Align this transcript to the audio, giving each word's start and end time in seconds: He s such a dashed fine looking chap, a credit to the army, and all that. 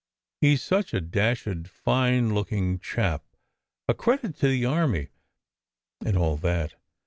He 0.39 0.53
s 0.55 0.63
such 0.63 0.95
a 0.95 0.99
dashed 0.99 1.67
fine 1.67 2.33
looking 2.33 2.79
chap, 2.79 3.23
a 3.87 3.93
credit 3.93 4.35
to 4.37 4.47
the 4.47 4.65
army, 4.65 5.09
and 6.03 6.17
all 6.17 6.37
that. 6.37 6.73